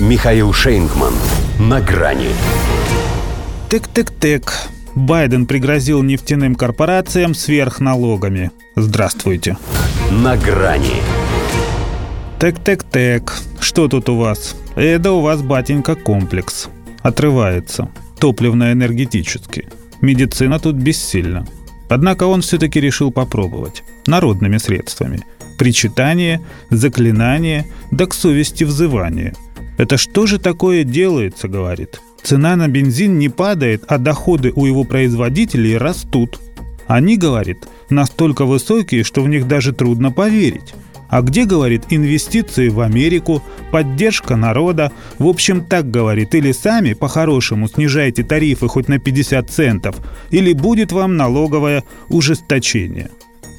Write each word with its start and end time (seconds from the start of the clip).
Михаил 0.00 0.52
Шейнгман. 0.52 1.14
На 1.60 1.80
грани. 1.80 2.30
Тык-тык-тык. 3.70 4.50
Байден 4.96 5.46
пригрозил 5.46 6.02
нефтяным 6.02 6.56
корпорациям 6.56 7.32
сверхналогами. 7.32 8.50
Здравствуйте. 8.74 9.56
На 10.10 10.36
грани. 10.36 11.00
Тык-тык-тык. 12.40 13.30
Что 13.60 13.86
тут 13.86 14.08
у 14.08 14.16
вас? 14.16 14.56
Это 14.74 15.12
у 15.12 15.20
вас, 15.20 15.42
батенька, 15.42 15.94
комплекс. 15.94 16.68
Отрывается. 17.02 17.88
Топливно-энергетически. 18.18 19.68
Медицина 20.00 20.58
тут 20.58 20.74
бессильна. 20.74 21.46
Однако 21.88 22.24
он 22.24 22.40
все-таки 22.40 22.80
решил 22.80 23.12
попробовать. 23.12 23.84
Народными 24.08 24.56
средствами. 24.56 25.24
Причитание, 25.56 26.40
заклинание, 26.68 27.64
да 27.92 28.06
к 28.06 28.14
совести 28.14 28.64
взывание. 28.64 29.34
Это 29.76 29.96
что 29.96 30.26
же 30.26 30.38
такое 30.38 30.84
делается, 30.84 31.48
говорит. 31.48 32.00
Цена 32.22 32.56
на 32.56 32.68
бензин 32.68 33.18
не 33.18 33.28
падает, 33.28 33.84
а 33.88 33.98
доходы 33.98 34.52
у 34.54 34.66
его 34.66 34.84
производителей 34.84 35.76
растут. 35.76 36.40
Они, 36.86 37.16
говорит, 37.16 37.58
настолько 37.90 38.44
высокие, 38.44 39.04
что 39.04 39.22
в 39.22 39.28
них 39.28 39.48
даже 39.48 39.72
трудно 39.72 40.10
поверить. 40.10 40.74
А 41.08 41.22
где, 41.22 41.44
говорит, 41.44 41.84
инвестиции 41.90 42.68
в 42.68 42.80
Америку, 42.80 43.42
поддержка 43.70 44.36
народа? 44.36 44.90
В 45.18 45.28
общем, 45.28 45.64
так 45.64 45.90
говорит, 45.90 46.34
или 46.34 46.50
сами 46.52 46.94
по-хорошему 46.94 47.68
снижайте 47.68 48.24
тарифы 48.24 48.68
хоть 48.68 48.88
на 48.88 48.98
50 48.98 49.50
центов, 49.50 49.96
или 50.30 50.52
будет 50.52 50.92
вам 50.92 51.16
налоговое 51.16 51.84
ужесточение. 52.08 53.10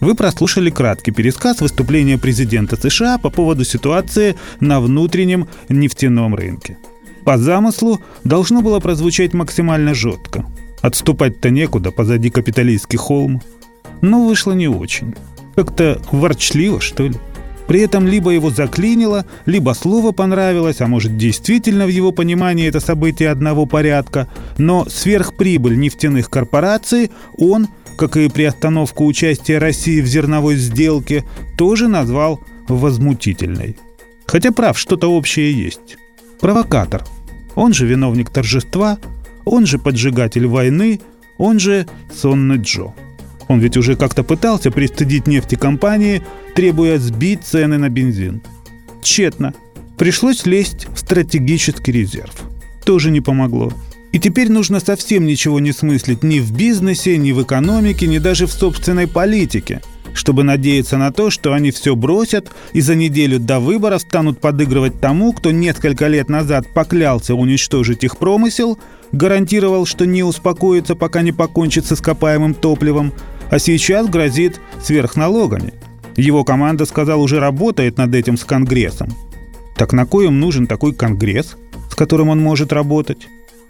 Вы 0.00 0.14
прослушали 0.14 0.70
краткий 0.70 1.12
пересказ 1.12 1.60
выступления 1.60 2.18
президента 2.18 2.76
США 2.76 3.18
по 3.18 3.30
поводу 3.30 3.64
ситуации 3.64 4.36
на 4.60 4.80
внутреннем 4.80 5.48
нефтяном 5.68 6.34
рынке. 6.34 6.76
По 7.24 7.38
замыслу 7.38 8.00
должно 8.22 8.60
было 8.60 8.80
прозвучать 8.80 9.32
максимально 9.32 9.94
жестко. 9.94 10.44
Отступать-то 10.82 11.48
некуда, 11.48 11.90
позади 11.90 12.28
капиталистский 12.28 12.98
холм. 12.98 13.40
Но 14.02 14.26
вышло 14.26 14.52
не 14.52 14.68
очень. 14.68 15.14
Как-то 15.54 16.00
ворчливо, 16.10 16.80
что 16.80 17.04
ли. 17.04 17.14
При 17.66 17.80
этом 17.80 18.06
либо 18.06 18.30
его 18.30 18.50
заклинило, 18.50 19.24
либо 19.46 19.72
слово 19.72 20.12
понравилось, 20.12 20.82
а 20.82 20.86
может 20.86 21.16
действительно 21.16 21.86
в 21.86 21.88
его 21.88 22.12
понимании 22.12 22.68
это 22.68 22.80
событие 22.80 23.30
одного 23.30 23.64
порядка, 23.64 24.28
но 24.58 24.84
сверхприбыль 24.86 25.78
нефтяных 25.78 26.28
корпораций 26.28 27.10
он, 27.38 27.68
как 27.96 28.16
и 28.16 28.28
приостановку 28.28 29.06
участия 29.06 29.58
России 29.58 30.00
в 30.00 30.06
зерновой 30.06 30.56
сделке, 30.56 31.24
тоже 31.56 31.88
назвал 31.88 32.40
возмутительной. 32.68 33.76
Хотя 34.26 34.52
прав, 34.52 34.78
что-то 34.78 35.12
общее 35.12 35.52
есть. 35.52 35.96
Провокатор. 36.40 37.04
Он 37.54 37.72
же 37.72 37.86
виновник 37.86 38.30
торжества, 38.30 38.98
он 39.44 39.66
же 39.66 39.78
поджигатель 39.78 40.46
войны, 40.46 41.00
он 41.38 41.58
же 41.58 41.86
сонный 42.12 42.58
Джо. 42.58 42.94
Он 43.48 43.60
ведь 43.60 43.76
уже 43.76 43.96
как-то 43.96 44.22
пытался 44.22 44.70
пристыдить 44.70 45.26
нефтекомпании, 45.26 46.22
требуя 46.54 46.98
сбить 46.98 47.44
цены 47.44 47.78
на 47.78 47.88
бензин. 47.88 48.42
Тщетно. 49.02 49.54
Пришлось 49.98 50.46
лезть 50.46 50.88
в 50.92 50.98
стратегический 50.98 51.92
резерв. 51.92 52.34
Тоже 52.84 53.10
не 53.10 53.20
помогло. 53.20 53.72
И 54.14 54.20
теперь 54.20 54.48
нужно 54.48 54.78
совсем 54.78 55.26
ничего 55.26 55.58
не 55.58 55.72
смыслить 55.72 56.22
ни 56.22 56.38
в 56.38 56.52
бизнесе, 56.52 57.16
ни 57.16 57.32
в 57.32 57.42
экономике, 57.42 58.06
ни 58.06 58.18
даже 58.18 58.46
в 58.46 58.52
собственной 58.52 59.08
политике, 59.08 59.82
чтобы 60.12 60.44
надеяться 60.44 60.98
на 60.98 61.10
то, 61.10 61.30
что 61.30 61.52
они 61.52 61.72
все 61.72 61.96
бросят 61.96 62.48
и 62.72 62.80
за 62.80 62.94
неделю 62.94 63.40
до 63.40 63.58
выборов 63.58 64.02
станут 64.02 64.40
подыгрывать 64.40 65.00
тому, 65.00 65.32
кто 65.32 65.50
несколько 65.50 66.06
лет 66.06 66.28
назад 66.28 66.72
поклялся 66.72 67.34
уничтожить 67.34 68.04
их 68.04 68.16
промысел, 68.16 68.78
гарантировал, 69.10 69.84
что 69.84 70.06
не 70.06 70.22
успокоится, 70.22 70.94
пока 70.94 71.22
не 71.22 71.32
покончит 71.32 71.84
с 71.84 71.94
ископаемым 71.94 72.54
топливом, 72.54 73.12
а 73.50 73.58
сейчас 73.58 74.06
грозит 74.06 74.60
сверхналогами. 74.80 75.74
Его 76.14 76.44
команда, 76.44 76.86
сказал, 76.86 77.20
уже 77.20 77.40
работает 77.40 77.98
над 77.98 78.14
этим 78.14 78.36
с 78.36 78.44
Конгрессом. 78.44 79.12
Так 79.76 79.92
на 79.92 80.06
кой 80.06 80.26
им 80.26 80.38
нужен 80.38 80.68
такой 80.68 80.94
Конгресс, 80.94 81.56
с 81.90 81.96
которым 81.96 82.28
он 82.28 82.40
может 82.40 82.72
работать? 82.72 83.26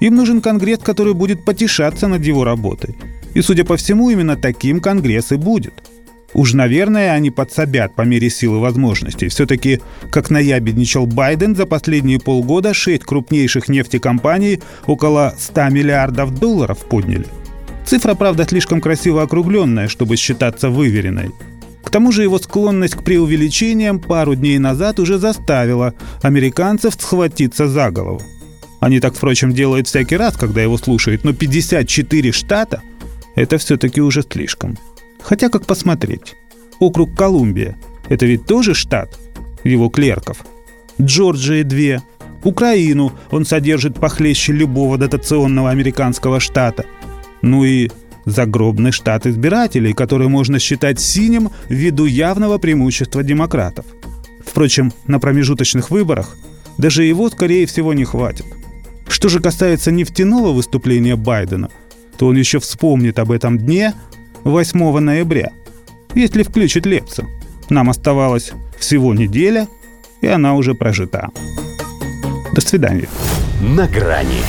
Им 0.00 0.14
нужен 0.14 0.40
Конгресс, 0.40 0.78
который 0.78 1.14
будет 1.14 1.44
потешаться 1.44 2.08
над 2.08 2.24
его 2.24 2.44
работой. 2.44 2.96
И, 3.34 3.42
судя 3.42 3.64
по 3.64 3.76
всему, 3.76 4.10
именно 4.10 4.36
таким 4.36 4.80
Конгресс 4.80 5.32
и 5.32 5.36
будет. 5.36 5.74
Уж, 6.34 6.52
наверное, 6.52 7.12
они 7.12 7.30
подсобят 7.30 7.94
по 7.94 8.02
мере 8.02 8.28
силы 8.28 8.60
возможностей. 8.60 9.28
Все-таки, 9.28 9.80
как 10.10 10.30
наябедничал 10.30 11.06
Байден, 11.06 11.56
за 11.56 11.64
последние 11.64 12.20
полгода 12.20 12.74
шесть 12.74 13.04
крупнейших 13.04 13.68
нефтекомпаний 13.68 14.60
около 14.86 15.34
100 15.38 15.68
миллиардов 15.70 16.38
долларов 16.38 16.78
подняли. 16.84 17.26
Цифра, 17.86 18.14
правда, 18.14 18.44
слишком 18.46 18.82
красиво 18.82 19.22
округленная, 19.22 19.88
чтобы 19.88 20.16
считаться 20.16 20.68
выверенной. 20.68 21.30
К 21.82 21.90
тому 21.90 22.12
же 22.12 22.22
его 22.22 22.38
склонность 22.38 22.96
к 22.96 23.02
преувеличениям 23.02 23.98
пару 23.98 24.34
дней 24.34 24.58
назад 24.58 25.00
уже 25.00 25.18
заставила 25.18 25.94
американцев 26.20 26.94
схватиться 26.98 27.66
за 27.66 27.90
голову. 27.90 28.20
Они 28.80 29.00
так, 29.00 29.14
впрочем, 29.14 29.52
делают 29.52 29.88
всякий 29.88 30.16
раз, 30.16 30.36
когда 30.36 30.62
его 30.62 30.78
слушают, 30.78 31.24
но 31.24 31.32
54 31.32 32.32
штата– 32.32 32.82
это 33.34 33.58
все-таки 33.58 34.00
уже 34.00 34.22
слишком. 34.22 34.78
Хотя 35.20 35.48
как 35.48 35.66
посмотреть? 35.66 36.36
Округ 36.78 37.16
Колумбия– 37.16 37.76
это 38.08 38.26
ведь 38.26 38.46
тоже 38.46 38.74
штат 38.74 39.18
его 39.64 39.88
клерков. 39.88 40.38
Джорджия– 41.00 41.64
две. 41.64 42.02
Украину 42.44 43.12
он 43.30 43.44
содержит 43.44 43.96
похлеще 43.96 44.52
любого 44.52 44.96
дотационного 44.96 45.70
американского 45.70 46.40
штата– 46.40 46.84
ну 47.42 47.64
и 47.64 47.90
загробный 48.24 48.92
штат 48.92 49.26
избирателей, 49.26 49.92
который 49.92 50.28
можно 50.28 50.58
считать 50.58 51.00
синим 51.00 51.50
ввиду 51.68 52.04
явного 52.04 52.58
преимущества 52.58 53.22
демократов. 53.22 53.86
Впрочем, 54.44 54.92
на 55.06 55.18
промежуточных 55.18 55.90
выборах 55.90 56.36
даже 56.78 57.04
его, 57.04 57.28
скорее 57.30 57.66
всего, 57.66 57.92
не 57.92 58.04
хватит. 58.04 58.46
Что 59.08 59.28
же 59.28 59.40
касается 59.40 59.90
нефтяного 59.90 60.52
выступления 60.52 61.16
Байдена, 61.16 61.70
то 62.18 62.26
он 62.26 62.36
еще 62.36 62.60
вспомнит 62.60 63.18
об 63.18 63.30
этом 63.30 63.58
дне 63.58 63.94
8 64.44 64.98
ноября, 64.98 65.50
если 66.14 66.42
включит 66.42 66.86
Лепса. 66.86 67.24
Нам 67.68 67.90
оставалось 67.90 68.52
всего 68.78 69.14
неделя, 69.14 69.68
и 70.20 70.26
она 70.26 70.54
уже 70.54 70.74
прожита. 70.74 71.30
До 72.52 72.60
свидания. 72.60 73.08
На 73.60 73.86
грани 73.86 74.40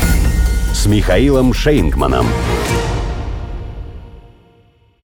с 0.74 0.86
Михаилом 0.86 1.54
Шейнгманом. 1.54 2.26